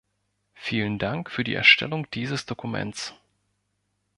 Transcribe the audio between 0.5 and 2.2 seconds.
Vielen Dank für die Erstellung